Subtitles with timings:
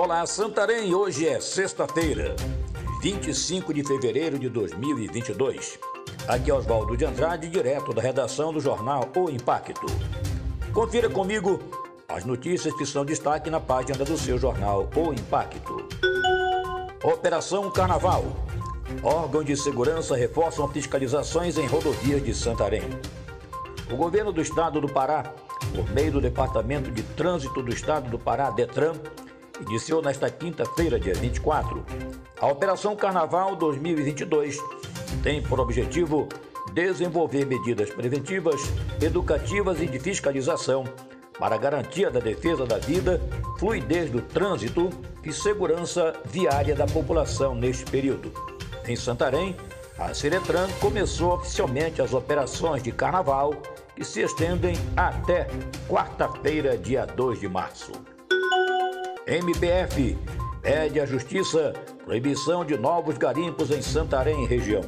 [0.00, 0.94] Olá, Santarém.
[0.94, 2.36] Hoje é sexta-feira,
[3.02, 5.76] 25 de fevereiro de 2022.
[6.28, 9.86] Aqui é Oswaldo de Andrade, direto da redação do jornal O Impacto.
[10.72, 11.58] Confira comigo
[12.06, 15.88] as notícias que são destaque na página do seu jornal O Impacto.
[17.02, 18.24] Operação Carnaval.
[19.02, 22.84] Órgãos de segurança reforçam fiscalizações em rodovias de Santarém.
[23.90, 25.34] O governo do estado do Pará,
[25.74, 28.92] por meio do Departamento de Trânsito do Estado do Pará, DETRAN,
[29.60, 31.84] iniciou nesta quinta-feira, dia 24.
[32.40, 34.58] A Operação Carnaval 2022
[35.22, 36.28] tem por objetivo
[36.72, 38.60] desenvolver medidas preventivas,
[39.00, 40.84] educativas e de fiscalização
[41.38, 43.20] para garantia da defesa da vida,
[43.58, 44.90] fluidez do trânsito
[45.24, 48.32] e segurança viária da população neste período.
[48.86, 49.56] Em Santarém,
[49.98, 53.52] a Ciretran começou oficialmente as operações de carnaval
[53.94, 55.48] que se estendem até
[55.88, 57.92] quarta-feira, dia 2 de março.
[59.28, 60.16] MPF
[60.62, 64.80] pede à Justiça proibição de novos garimpos em Santarém região.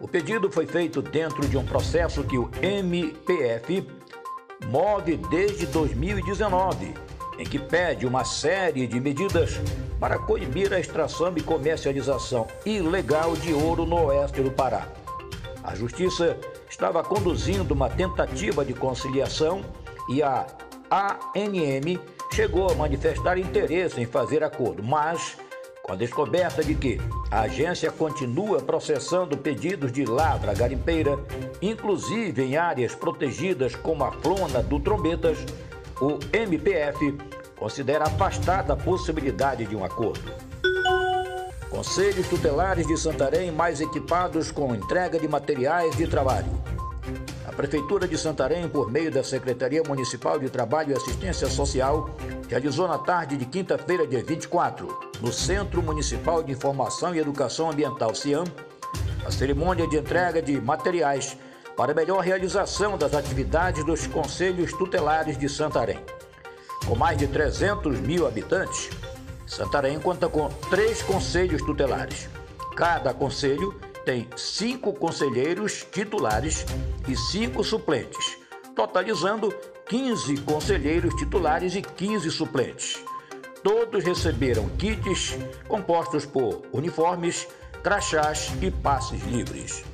[0.00, 3.86] O pedido foi feito dentro de um processo que o MPF
[4.66, 6.92] move desde 2019,
[7.38, 9.60] em que pede uma série de medidas
[10.00, 14.88] para coibir a extração e comercialização ilegal de ouro no oeste do Pará.
[15.62, 16.36] A Justiça
[16.68, 19.64] estava conduzindo uma tentativa de conciliação
[20.08, 20.46] e a
[20.90, 22.00] ANM
[22.32, 25.36] chegou a manifestar interesse em fazer acordo, mas
[25.82, 27.00] com a descoberta de que
[27.30, 31.18] a agência continua processando pedidos de lavra garimpeira,
[31.60, 35.38] inclusive em áreas protegidas como a flona do Trombetas,
[36.00, 37.18] o MPF
[37.56, 40.32] considera afastada a possibilidade de um acordo.
[41.68, 46.50] Conselhos tutelares de Santarém mais equipados com entrega de materiais de trabalho.
[47.46, 52.10] A Prefeitura de Santarém, por meio da Secretaria Municipal de Trabalho e Assistência Social,
[52.48, 58.14] realizou na tarde de quinta-feira, dia 24, no Centro Municipal de Informação e Educação Ambiental,
[58.14, 58.44] CIAM,
[59.24, 61.36] a cerimônia de entrega de materiais
[61.76, 65.98] para melhor realização das atividades dos Conselhos Tutelares de Santarém.
[66.86, 68.90] Com mais de 300 mil habitantes,
[69.46, 72.28] Santarém conta com três conselhos tutelares.
[72.76, 76.64] Cada conselho tem cinco conselheiros titulares
[77.08, 78.38] e cinco suplentes,
[78.74, 79.54] totalizando
[79.88, 83.02] 15 conselheiros titulares e 15 suplentes.
[83.62, 85.36] Todos receberam kits
[85.68, 87.46] compostos por uniformes,
[87.82, 89.84] crachás e passes livres.